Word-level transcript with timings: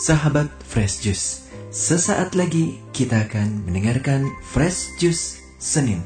Sahabat 0.00 0.48
Fresh 0.64 1.04
Juice, 1.04 1.44
sesaat 1.68 2.32
lagi 2.32 2.80
kita 2.96 3.28
akan 3.28 3.68
mendengarkan 3.68 4.32
Fresh 4.40 4.96
Juice 4.96 5.44
Senin 5.60 6.00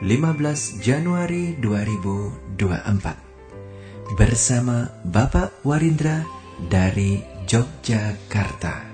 15 0.00 0.80
Januari 0.80 1.52
2024 1.60 4.16
bersama 4.16 4.88
Bapak 5.04 5.60
Warindra 5.60 6.24
dari 6.72 7.20
Yogyakarta. 7.44 8.88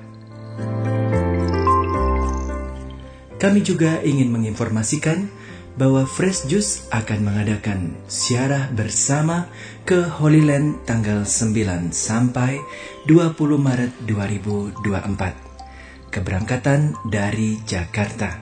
Kami 3.39 3.61
juga 3.63 4.03
ingin 4.03 4.35
menginformasikan 4.35 5.31
bahwa 5.75 6.07
Fresh 6.07 6.47
Juice 6.47 6.87
akan 6.95 7.27
mengadakan 7.27 7.99
siarah 8.07 8.71
bersama 8.71 9.51
ke 9.83 10.07
Holy 10.07 10.47
Land 10.47 10.87
tanggal 10.87 11.27
9 11.27 11.91
sampai 11.91 12.63
20 13.11 13.35
Maret 13.59 13.93
2024. 14.07 16.15
Keberangkatan 16.15 16.95
dari 17.11 17.59
Jakarta 17.67 18.39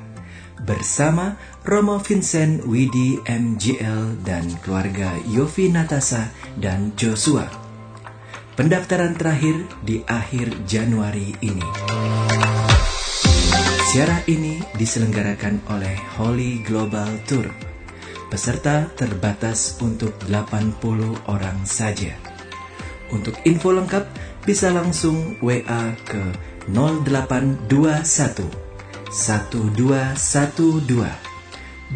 bersama 0.62 1.40
Romo 1.64 1.98
Vincent 1.98 2.62
Widi 2.68 3.18
MGL 3.24 4.22
dan 4.22 4.46
keluarga 4.62 5.16
Yofi 5.26 5.72
Natasa 5.72 6.30
dan 6.60 6.92
Joshua. 6.94 7.48
Pendaftaran 8.52 9.16
terakhir 9.16 9.64
di 9.80 10.04
akhir 10.04 10.68
Januari 10.68 11.32
ini. 11.40 11.64
Siarah 13.92 14.24
ini 14.24 14.56
diselenggarakan 14.80 15.68
oleh 15.68 15.92
Holy 16.16 16.64
Global 16.64 17.12
Tour. 17.28 17.44
Peserta 18.32 18.88
terbatas 18.96 19.76
untuk 19.84 20.16
80 20.32 20.80
orang 21.28 21.60
saja. 21.68 22.16
Untuk 23.12 23.36
info 23.44 23.68
lengkap 23.68 24.08
bisa 24.48 24.72
langsung 24.72 25.36
WA 25.44 25.92
ke 26.08 26.24
0821 26.72 27.68
1212 29.12 29.76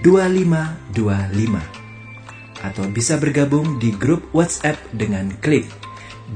2525 0.04 2.60
atau 2.60 2.84
bisa 2.92 3.16
bergabung 3.16 3.80
di 3.80 3.96
grup 3.96 4.20
WhatsApp 4.36 4.76
dengan 4.92 5.32
klik 5.40 5.64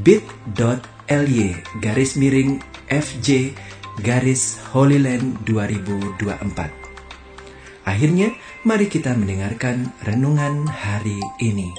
bit.ly 0.00 1.52
garis 1.84 2.16
miring 2.16 2.64
FJ 2.88 3.52
garis 4.00 4.56
Holyland 4.72 5.44
2024. 5.44 7.84
Akhirnya, 7.84 8.32
mari 8.64 8.88
kita 8.88 9.12
mendengarkan 9.12 9.92
renungan 10.04 10.68
hari 10.68 11.20
ini. 11.40 11.72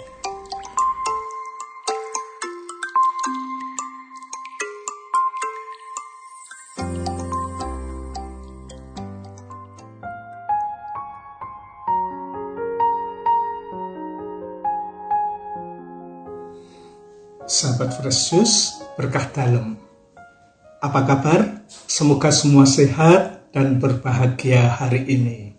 Sahabat 17.51 17.99
Fresh 17.99 18.31
berkah 18.95 19.27
dalam. 19.33 19.90
Apa 20.81 21.05
kabar? 21.05 21.61
Semoga 21.69 22.33
semua 22.33 22.65
sehat 22.65 23.53
dan 23.53 23.77
berbahagia 23.77 24.81
hari 24.81 25.05
ini. 25.13 25.53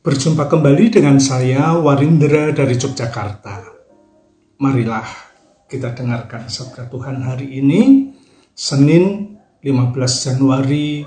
Berjumpa 0.00 0.48
kembali 0.48 0.88
dengan 0.88 1.20
saya 1.20 1.76
Warindra 1.76 2.48
dari 2.56 2.80
Yogyakarta. 2.80 3.60
Marilah 4.56 5.04
kita 5.68 5.92
dengarkan 5.92 6.48
sabda 6.48 6.88
Tuhan 6.88 7.20
hari 7.20 7.60
ini, 7.60 8.08
Senin 8.56 9.36
15 9.60 10.00
Januari 10.00 11.04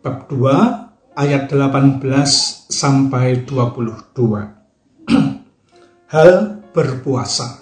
Bab 0.01 0.25
2 0.33 1.13
ayat 1.13 1.45
18 1.45 2.01
sampai 2.73 3.45
22. 3.45 4.17
Hal 6.17 6.31
berpuasa. 6.73 7.61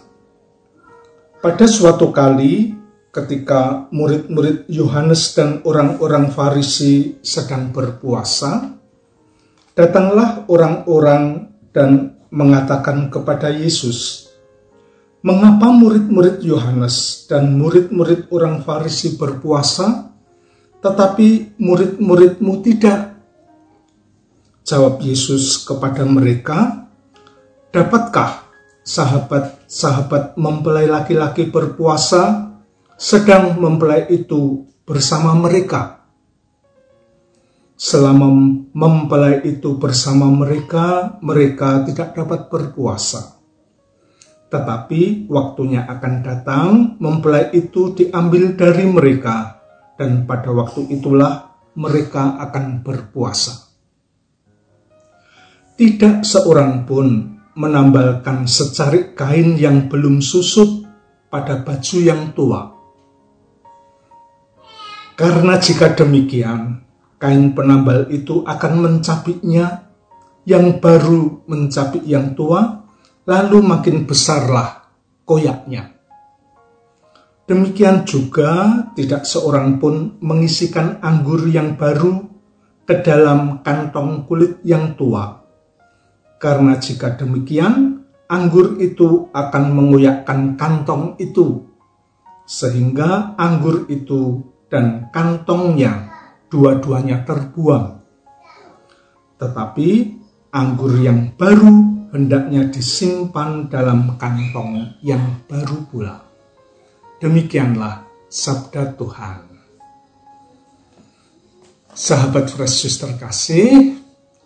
Pada 1.44 1.68
suatu 1.68 2.16
kali 2.16 2.72
ketika 3.12 3.92
murid-murid 3.92 4.72
Yohanes 4.72 5.36
dan 5.36 5.60
orang-orang 5.68 6.32
Farisi 6.32 7.20
sedang 7.20 7.76
berpuasa, 7.76 8.72
datanglah 9.76 10.48
orang-orang 10.48 11.44
dan 11.76 12.24
mengatakan 12.32 13.12
kepada 13.12 13.52
Yesus, 13.52 14.32
"Mengapa 15.28 15.76
murid-murid 15.76 16.40
Yohanes 16.48 17.28
dan 17.28 17.60
murid-murid 17.60 18.32
orang 18.32 18.64
Farisi 18.64 19.20
berpuasa, 19.20 20.09
tetapi 20.80 21.60
murid-muridmu 21.60 22.54
tidak?" 22.64 23.20
Jawab 24.66 25.02
Yesus 25.02 25.66
kepada 25.66 26.06
mereka, 26.06 26.88
"Dapatkah 27.74 28.46
sahabat-sahabat 28.86 30.38
mempelai 30.38 30.86
laki-laki 30.86 31.50
berpuasa 31.50 32.54
sedang 33.00 33.58
mempelai 33.58 34.06
itu 34.14 34.68
bersama 34.86 35.34
mereka?" 35.34 36.00
Selama 37.80 38.28
mempelai 38.76 39.40
itu 39.48 39.80
bersama 39.80 40.28
mereka, 40.28 41.16
mereka 41.24 41.88
tidak 41.88 42.12
dapat 42.12 42.52
berpuasa. 42.52 43.40
Tetapi 44.52 45.32
waktunya 45.32 45.88
akan 45.88 46.14
datang, 46.20 46.70
mempelai 47.00 47.56
itu 47.56 47.96
diambil 47.96 48.60
dari 48.60 48.84
mereka, 48.84 49.59
dan 50.00 50.24
pada 50.24 50.56
waktu 50.56 50.88
itulah 50.96 51.60
mereka 51.76 52.40
akan 52.40 52.80
berpuasa. 52.80 53.68
Tidak 55.76 56.24
seorang 56.24 56.88
pun 56.88 57.08
menambalkan 57.60 58.48
secarik 58.48 59.20
kain 59.20 59.60
yang 59.60 59.92
belum 59.92 60.24
susut 60.24 60.88
pada 61.28 61.60
baju 61.60 61.98
yang 62.00 62.32
tua. 62.32 62.72
Karena 65.20 65.60
jika 65.60 65.92
demikian, 66.00 66.80
kain 67.20 67.52
penambal 67.52 68.08
itu 68.08 68.48
akan 68.48 68.74
mencapiknya, 68.80 69.92
yang 70.48 70.80
baru 70.80 71.44
mencapik 71.44 72.08
yang 72.08 72.32
tua, 72.40 72.88
lalu 73.28 73.60
makin 73.60 74.08
besarlah 74.08 74.88
koyaknya. 75.28 75.99
Demikian 77.50 78.06
juga 78.06 78.86
tidak 78.94 79.26
seorang 79.26 79.82
pun 79.82 80.22
mengisikan 80.22 81.02
anggur 81.02 81.50
yang 81.50 81.82
baru 81.82 82.30
ke 82.86 83.02
dalam 83.02 83.66
kantong 83.66 84.30
kulit 84.30 84.62
yang 84.62 84.94
tua. 84.94 85.42
Karena 86.38 86.78
jika 86.78 87.18
demikian, 87.18 88.06
anggur 88.30 88.78
itu 88.78 89.34
akan 89.34 89.66
mengoyakkan 89.74 90.62
kantong 90.62 91.18
itu, 91.18 91.66
sehingga 92.46 93.34
anggur 93.34 93.90
itu 93.90 94.46
dan 94.70 95.10
kantongnya 95.10 96.06
dua-duanya 96.54 97.26
terbuang. 97.26 97.98
Tetapi 99.42 99.90
anggur 100.54 101.02
yang 101.02 101.34
baru 101.34 101.74
hendaknya 102.14 102.70
disimpan 102.70 103.74
dalam 103.74 104.22
kantong 104.22 105.02
yang 105.02 105.42
baru 105.50 105.90
pula. 105.90 106.29
Demikianlah 107.20 108.08
sabda 108.32 108.96
Tuhan. 108.96 109.44
Sahabat 111.92 112.48
Fresh 112.48 112.96
terkasih, 112.96 114.00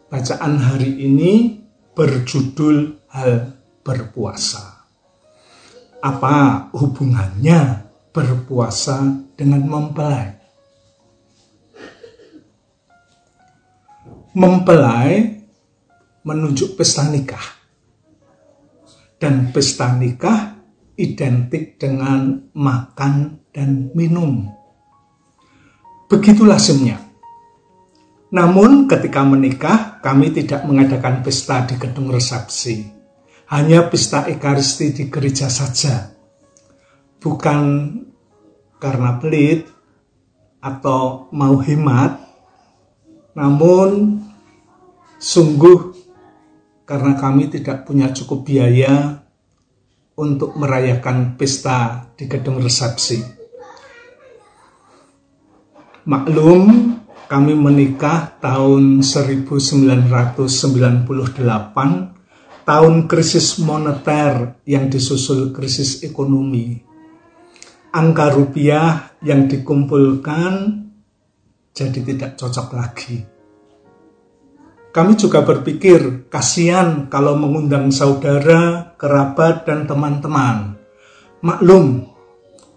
bacaan 0.10 0.58
hari 0.58 1.06
ini 1.06 1.62
berjudul 1.94 2.98
hal 3.14 3.54
berpuasa. 3.86 4.90
Apa 6.02 6.68
hubungannya 6.74 7.86
berpuasa 8.10 9.06
dengan 9.38 9.62
mempelai? 9.70 10.44
mempelai 14.34 15.46
menunjuk 16.26 16.74
pesta 16.74 17.06
nikah. 17.08 17.62
Dan 19.22 19.54
pesta 19.56 19.94
nikah 19.96 20.53
identik 21.00 21.82
dengan 21.82 22.50
makan 22.54 23.46
dan 23.50 23.90
minum. 23.98 24.50
Begitulah 26.10 26.62
lazimnya. 26.62 27.02
Namun 28.34 28.90
ketika 28.90 29.22
menikah, 29.22 30.02
kami 30.02 30.34
tidak 30.34 30.66
mengadakan 30.66 31.22
pesta 31.22 31.66
di 31.70 31.78
gedung 31.78 32.10
resepsi. 32.10 32.82
Hanya 33.54 33.86
pesta 33.90 34.26
ekaristi 34.26 34.94
di 34.94 35.04
gereja 35.10 35.50
saja. 35.50 36.10
Bukan 37.22 37.62
karena 38.82 39.22
pelit, 39.22 39.70
atau 40.64 41.28
mau 41.36 41.60
hemat, 41.60 42.24
namun 43.36 44.24
sungguh 45.20 45.92
karena 46.88 47.20
kami 47.20 47.52
tidak 47.52 47.84
punya 47.84 48.16
cukup 48.16 48.48
biaya 48.48 49.23
untuk 50.14 50.54
merayakan 50.54 51.34
pesta 51.34 52.06
di 52.14 52.30
gedung 52.30 52.62
resepsi. 52.62 53.42
Maklum, 56.04 56.94
kami 57.26 57.56
menikah 57.56 58.38
tahun 58.38 59.02
1998, 59.02 61.08
tahun 62.68 62.96
krisis 63.10 63.58
moneter 63.64 64.60
yang 64.68 64.92
disusul 64.92 65.56
krisis 65.56 66.04
ekonomi. 66.06 66.84
Angka 67.94 68.34
rupiah 68.34 69.14
yang 69.22 69.48
dikumpulkan 69.48 70.84
jadi 71.74 72.00
tidak 72.06 72.38
cocok 72.38 72.68
lagi 72.74 73.33
kami 74.94 75.18
juga 75.18 75.42
berpikir, 75.42 76.30
kasihan 76.30 77.10
kalau 77.10 77.34
mengundang 77.34 77.90
saudara, 77.90 78.94
kerabat, 78.94 79.66
dan 79.66 79.90
teman-teman. 79.90 80.78
Maklum, 81.42 82.06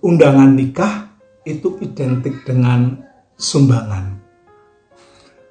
undangan 0.01 0.57
nikah 0.57 1.13
itu 1.45 1.77
identik 1.85 2.41
dengan 2.49 3.05
sumbangan. 3.37 4.17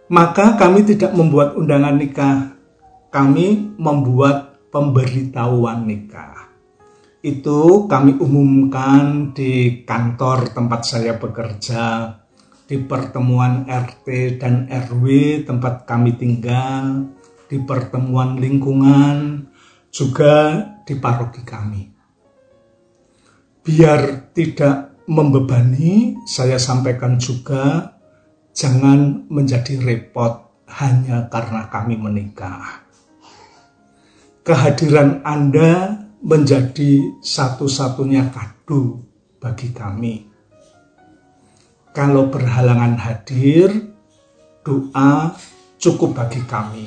Maka 0.09 0.57
kami 0.57 0.81
tidak 0.89 1.13
membuat 1.13 1.53
undangan 1.53 2.01
nikah, 2.01 2.57
kami 3.13 3.77
membuat 3.77 4.57
pemberitahuan 4.73 5.85
nikah. 5.85 6.49
Itu 7.21 7.85
kami 7.85 8.17
umumkan 8.17 9.37
di 9.37 9.85
kantor 9.85 10.49
tempat 10.49 10.81
saya 10.81 11.13
bekerja, 11.21 12.09
di 12.65 12.81
pertemuan 12.81 13.69
RT 13.69 14.41
dan 14.41 14.65
RW 14.65 15.05
tempat 15.45 15.85
kami 15.85 16.17
tinggal, 16.17 17.05
di 17.45 17.61
pertemuan 17.61 18.41
lingkungan, 18.41 19.45
juga 19.93 20.65
di 20.81 20.97
paroki 20.97 21.45
kami. 21.45 21.93
Biar 23.61 24.33
tidak 24.33 25.05
membebani, 25.05 26.17
saya 26.25 26.57
sampaikan 26.57 27.21
juga 27.21 27.93
jangan 28.53 29.29
menjadi 29.29 29.77
repot 29.81 30.65
hanya 30.81 31.29
karena 31.29 31.69
kami 31.69 31.97
menikah. 32.01 32.81
Kehadiran 34.45 35.21
Anda 35.25 36.01
menjadi 36.21 37.21
satu-satunya 37.21 38.33
kado 38.33 39.05
bagi 39.41 39.69
kami 39.73 40.34
kalau 41.95 42.27
berhalangan 42.27 42.99
hadir, 42.99 43.95
doa 44.67 45.31
cukup 45.79 46.11
bagi 46.11 46.43
kami. 46.43 46.83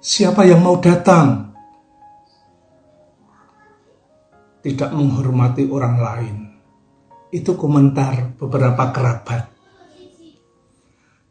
Siapa 0.00 0.48
yang 0.48 0.64
mau 0.64 0.80
datang? 0.80 1.52
Tidak 4.64 4.88
menghormati 4.96 5.68
orang 5.68 5.96
lain. 6.00 6.36
Itu 7.28 7.60
komentar 7.60 8.32
beberapa 8.40 8.88
kerabat. 8.88 9.52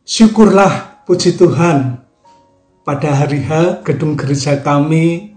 Syukurlah 0.06 1.06
puji 1.10 1.38
Tuhan 1.38 2.06
pada 2.86 3.10
hari 3.18 3.42
H 3.46 3.82
gedung 3.82 4.14
gereja 4.14 4.62
kami 4.62 5.34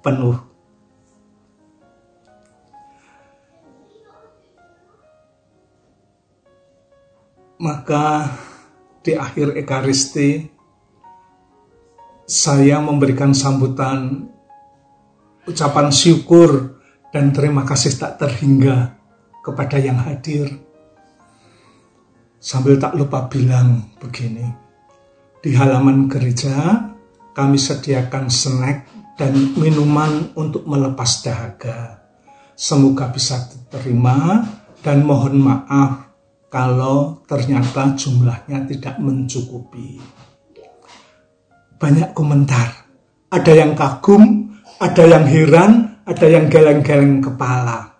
penuh 0.00 0.51
Maka 7.72 8.28
di 9.00 9.16
akhir 9.16 9.56
Ekaristi 9.56 10.44
saya 12.28 12.84
memberikan 12.84 13.32
sambutan 13.32 14.28
ucapan 15.48 15.88
syukur 15.88 16.76
dan 17.08 17.32
terima 17.32 17.64
kasih 17.64 17.96
tak 17.96 18.20
terhingga 18.20 18.92
kepada 19.40 19.80
yang 19.80 19.96
hadir. 20.04 20.52
Sambil 22.36 22.76
tak 22.76 22.92
lupa 22.92 23.24
bilang 23.32 23.88
begini, 23.96 24.52
di 25.40 25.56
halaman 25.56 26.12
gereja 26.12 26.92
kami 27.32 27.56
sediakan 27.56 28.28
snack 28.28 28.84
dan 29.16 29.32
minuman 29.56 30.28
untuk 30.36 30.68
melepas 30.68 31.24
dahaga. 31.24 32.04
Semoga 32.52 33.08
bisa 33.08 33.48
diterima 33.48 34.44
dan 34.84 35.08
mohon 35.08 35.40
maaf 35.40 36.11
kalau 36.52 37.24
ternyata 37.24 37.96
jumlahnya 37.96 38.68
tidak 38.68 39.00
mencukupi. 39.00 39.96
Banyak 41.80 42.12
komentar, 42.12 42.92
ada 43.32 43.52
yang 43.56 43.72
kagum, 43.72 44.52
ada 44.76 45.08
yang 45.08 45.24
heran, 45.24 46.04
ada 46.04 46.28
yang 46.28 46.52
geleng-geleng 46.52 47.24
kepala. 47.24 47.96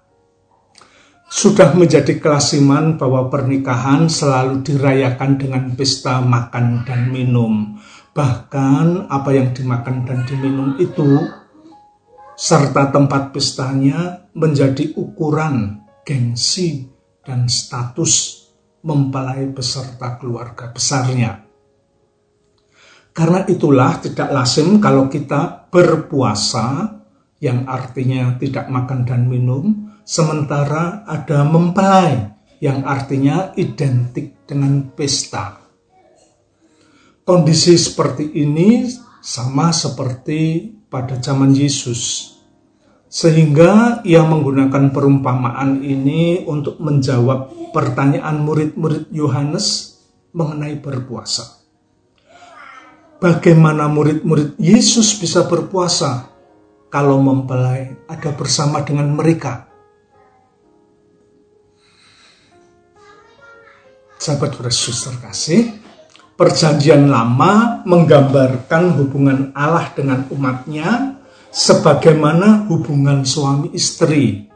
Sudah 1.33 1.73
menjadi 1.73 2.21
kelasiman 2.21 3.01
bahwa 3.01 3.33
pernikahan 3.33 4.13
selalu 4.13 4.61
dirayakan 4.61 5.41
dengan 5.41 5.73
pesta 5.73 6.21
makan 6.21 6.85
dan 6.85 7.09
minum. 7.09 7.81
Bahkan 8.13 9.09
apa 9.09 9.31
yang 9.33 9.57
dimakan 9.57 10.05
dan 10.05 10.29
diminum 10.29 10.77
itu 10.77 11.25
serta 12.37 12.93
tempat 12.93 13.33
pestanya 13.33 14.29
menjadi 14.37 14.93
ukuran 14.93 15.81
gengsi 16.05 16.93
dan 17.25 17.49
status 17.49 18.42
mempelai 18.82 19.46
beserta 19.50 20.19
keluarga 20.19 20.70
besarnya. 20.70 21.43
Karena 23.12 23.44
itulah 23.44 24.00
tidak 24.00 24.29
lazim 24.32 24.81
kalau 24.81 25.06
kita 25.06 25.69
berpuasa 25.69 26.99
yang 27.43 27.69
artinya 27.69 28.38
tidak 28.40 28.70
makan 28.73 29.05
dan 29.05 29.29
minum, 29.29 29.93
sementara 30.06 31.05
ada 31.05 31.44
mempelai 31.44 32.32
yang 32.62 32.87
artinya 32.87 33.52
identik 33.58 34.46
dengan 34.49 34.94
pesta. 34.94 35.61
Kondisi 37.23 37.75
seperti 37.79 38.32
ini 38.38 38.87
sama 39.23 39.70
seperti 39.70 40.73
pada 40.90 41.20
zaman 41.23 41.55
Yesus 41.55 42.31
sehingga 43.12 44.00
ia 44.09 44.25
menggunakan 44.25 44.88
perumpamaan 44.88 45.84
ini 45.84 46.48
untuk 46.48 46.81
menjawab 46.81 47.53
pertanyaan 47.77 48.41
murid-murid 48.41 49.13
Yohanes 49.13 50.01
mengenai 50.32 50.81
berpuasa. 50.81 51.60
Bagaimana 53.20 53.84
murid-murid 53.93 54.56
Yesus 54.56 55.13
bisa 55.20 55.44
berpuasa 55.44 56.32
kalau 56.89 57.20
mempelai 57.20 58.08
ada 58.08 58.32
bersama 58.32 58.81
dengan 58.81 59.13
mereka? 59.13 59.69
Sahabat 64.17 64.56
Yesus 64.56 65.05
terkasih, 65.05 65.69
perjanjian 66.41 67.13
lama 67.13 67.84
menggambarkan 67.84 68.96
hubungan 68.96 69.53
Allah 69.53 69.93
dengan 69.93 70.25
umatnya 70.32 71.20
sebagaimana 71.53 72.67
hubungan 72.73 73.29
suami 73.29 73.77
istri. 73.77 74.49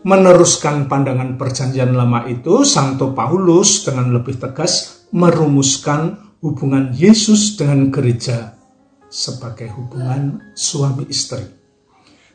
Meneruskan 0.00 0.88
pandangan 0.88 1.36
perjanjian 1.36 1.92
lama 1.92 2.24
itu, 2.24 2.64
Santo 2.64 3.12
Paulus 3.12 3.84
dengan 3.84 4.16
lebih 4.16 4.40
tegas 4.40 5.04
merumuskan 5.12 6.32
hubungan 6.40 6.96
Yesus 6.96 7.60
dengan 7.60 7.92
gereja 7.92 8.56
sebagai 9.12 9.68
hubungan 9.76 10.56
suami 10.56 11.04
istri. 11.12 11.44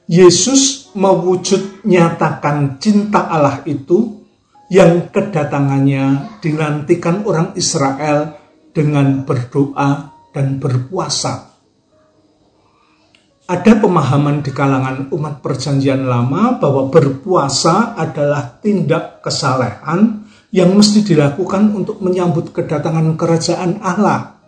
Yesus 0.05 0.93
mewujud 0.93 1.81
nyatakan 1.81 2.77
cinta 2.77 3.25
Allah 3.25 3.65
itu 3.65 4.21
yang 4.69 5.09
kedatangannya 5.09 6.37
dinantikan 6.45 7.25
orang 7.25 7.57
Israel 7.57 8.37
dengan 8.69 9.25
berdoa 9.25 10.13
dan 10.29 10.61
berpuasa 10.61 11.54
ada 13.45 13.77
pemahaman 13.77 14.41
di 14.41 14.49
kalangan 14.49 15.13
umat 15.13 15.45
perjanjian 15.45 16.09
lama 16.09 16.57
bahwa 16.57 16.89
berpuasa 16.89 17.93
adalah 17.93 18.57
tindak 18.57 19.21
kesalehan 19.21 20.25
yang 20.49 20.73
mesti 20.73 21.05
dilakukan 21.05 21.69
untuk 21.77 22.01
menyambut 22.01 22.49
kedatangan 22.49 23.13
kerajaan 23.13 23.85
Allah. 23.85 24.41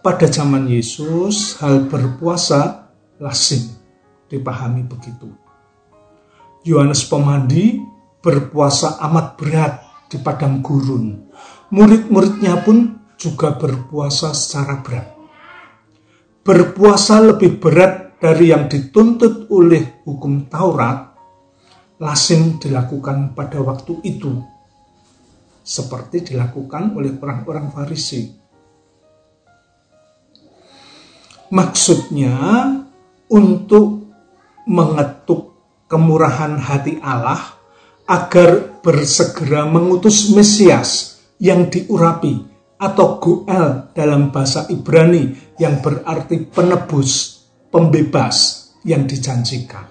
Pada 0.00 0.24
zaman 0.32 0.72
Yesus, 0.72 1.60
hal 1.60 1.84
berpuasa 1.84 2.88
lazim 3.20 3.76
dipahami 4.32 4.88
begitu. 4.88 5.28
Yohanes 6.64 7.04
Pemandi 7.04 7.76
berpuasa 8.24 8.96
amat 9.04 9.36
berat 9.36 9.72
di 10.08 10.16
padang 10.16 10.64
gurun. 10.64 11.28
Murid-muridnya 11.68 12.64
pun 12.64 13.04
juga 13.20 13.52
berpuasa 13.52 14.32
secara 14.32 14.80
berat 14.80 15.19
berpuasa 16.40 17.20
lebih 17.20 17.60
berat 17.60 18.20
dari 18.20 18.52
yang 18.52 18.68
dituntut 18.68 19.48
oleh 19.52 20.04
hukum 20.04 20.48
Taurat 20.48 21.12
lazim 22.00 22.56
dilakukan 22.56 23.36
pada 23.36 23.60
waktu 23.60 24.00
itu, 24.04 24.40
seperti 25.60 26.32
dilakukan 26.32 26.96
oleh 26.96 27.12
orang-orang 27.20 27.68
Farisi. 27.68 28.40
Maksudnya, 31.50 32.32
untuk 33.28 34.06
mengetuk 34.64 35.54
kemurahan 35.90 36.56
hati 36.56 37.02
Allah 37.02 37.58
agar 38.06 38.80
bersegera 38.80 39.66
mengutus 39.66 40.30
Mesias 40.34 41.20
yang 41.42 41.70
diurapi 41.70 42.49
atau 42.80 43.20
Goel 43.20 43.92
dalam 43.92 44.32
bahasa 44.32 44.64
Ibrani 44.72 45.52
yang 45.60 45.84
berarti 45.84 46.48
penebus, 46.48 47.44
pembebas 47.68 48.68
yang 48.88 49.04
dijanjikan. 49.04 49.84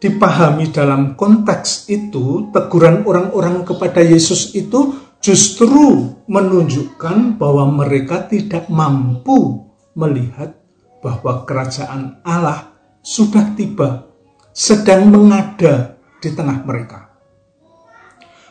Dipahami 0.00 0.74
dalam 0.74 1.14
konteks 1.14 1.86
itu, 1.86 2.50
teguran 2.50 3.06
orang-orang 3.06 3.62
kepada 3.62 4.02
Yesus 4.02 4.56
itu 4.58 4.98
justru 5.22 6.10
menunjukkan 6.26 7.38
bahwa 7.38 7.68
mereka 7.84 8.26
tidak 8.26 8.66
mampu 8.66 9.70
melihat 9.94 10.56
bahwa 11.04 11.46
kerajaan 11.46 12.18
Allah 12.26 12.74
sudah 13.04 13.54
tiba, 13.54 14.08
sedang 14.50 15.12
mengada 15.12 16.00
di 16.18 16.32
tengah 16.32 16.64
mereka 16.64 17.09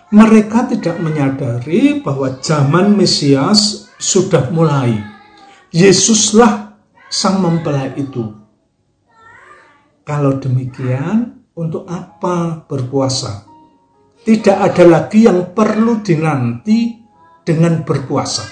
mereka 0.09 0.65
tidak 0.65 0.97
menyadari 0.97 2.01
bahwa 2.01 2.41
zaman 2.41 2.97
Mesias 2.97 3.93
sudah 4.01 4.49
mulai. 4.49 4.97
Yesuslah 5.69 6.81
sang 7.13 7.45
mempelai 7.45 7.93
itu. 7.93 8.25
Kalau 10.01 10.41
demikian, 10.41 11.45
untuk 11.53 11.85
apa 11.85 12.65
berpuasa? 12.65 13.45
Tidak 14.25 14.57
ada 14.57 14.83
lagi 14.89 15.29
yang 15.29 15.53
perlu 15.53 16.01
dinanti 16.01 16.97
dengan 17.45 17.85
berpuasa. 17.85 18.49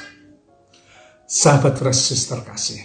Sahabat 1.28 1.82
Yesus 1.82 2.24
terkasih, 2.30 2.80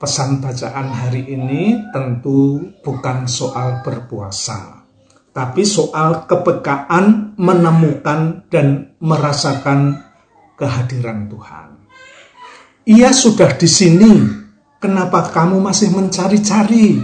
pesan 0.00 0.40
bacaan 0.40 0.88
hari 0.94 1.28
ini 1.28 1.92
tentu 1.92 2.72
bukan 2.80 3.28
soal 3.28 3.84
berpuasa 3.84 4.85
tapi 5.36 5.68
soal 5.68 6.24
kepekaan 6.24 7.36
menemukan 7.36 8.48
dan 8.48 8.96
merasakan 9.04 10.00
kehadiran 10.56 11.28
Tuhan. 11.28 11.68
Ia 12.88 13.12
sudah 13.12 13.52
di 13.52 13.68
sini, 13.68 14.12
kenapa 14.80 15.28
kamu 15.28 15.60
masih 15.60 15.92
mencari-cari? 15.92 16.96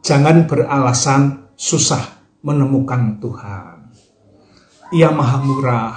Jangan 0.00 0.48
beralasan 0.48 1.52
susah 1.52 2.00
menemukan 2.40 3.20
Tuhan. 3.20 3.92
Ia 4.96 5.12
maha 5.12 5.38
murah, 5.44 5.94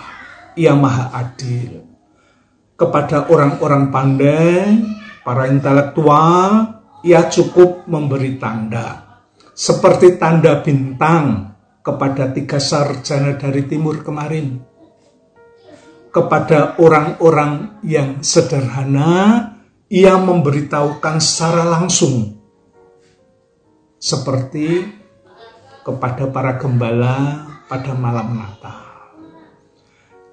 ia 0.60 0.76
maha 0.76 1.16
adil. 1.16 1.80
Kepada 2.76 3.32
orang-orang 3.32 3.88
pandai, 3.88 4.84
para 5.24 5.48
intelektual, 5.48 6.84
ia 7.08 7.24
cukup 7.32 7.88
memberi 7.88 8.36
tanda 8.36 9.05
seperti 9.56 10.20
tanda 10.20 10.60
bintang 10.60 11.56
kepada 11.80 12.28
tiga 12.36 12.60
sarjana 12.60 13.40
dari 13.40 13.64
timur 13.64 14.04
kemarin. 14.04 14.60
Kepada 16.12 16.76
orang-orang 16.80 17.80
yang 17.88 18.20
sederhana, 18.20 19.56
ia 19.88 20.20
memberitahukan 20.20 21.24
secara 21.24 21.64
langsung. 21.64 22.36
Seperti 23.96 24.84
kepada 25.88 26.28
para 26.28 26.60
gembala 26.60 27.48
pada 27.72 27.96
malam 27.96 28.36
Natal. 28.36 28.84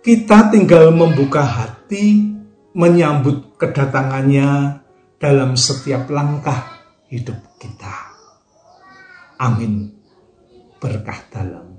Kita 0.02 0.50
tinggal 0.50 0.90
membuka 0.90 1.46
hati 1.46 2.26
menyambut 2.74 3.54
kedatangannya 3.54 4.82
dalam 5.22 5.54
setiap 5.54 6.10
langkah 6.10 6.82
hidup 7.06 7.38
kita. 7.62 8.11
Amin. 9.42 9.90
Berkah 10.78 11.18
dalam. 11.34 11.74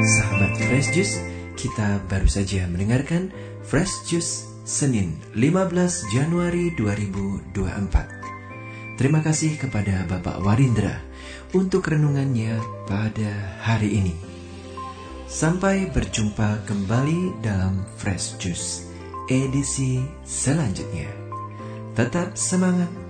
Sahabat 0.00 0.56
Fresh 0.56 0.96
Juice, 0.96 1.20
kita 1.60 2.00
baru 2.08 2.24
saja 2.24 2.64
mendengarkan 2.72 3.28
Fresh 3.60 4.08
Juice 4.08 4.48
Senin 4.64 5.20
15 5.36 5.76
Januari 6.08 6.72
2024. 6.72 8.96
Terima 8.96 9.20
kasih 9.20 9.60
kepada 9.60 10.08
Bapak 10.08 10.40
Warindra 10.40 10.96
untuk 11.52 11.84
renungannya 11.84 12.56
pada 12.88 13.60
hari 13.60 14.00
ini. 14.00 14.16
Sampai 15.28 15.92
berjumpa 15.92 16.64
kembali 16.64 17.44
dalam 17.44 17.84
Fresh 18.00 18.40
Juice 18.40 18.88
edisi 19.28 20.00
selanjutnya. 20.24 21.12
Tetap 21.92 22.40
semangat 22.40 23.09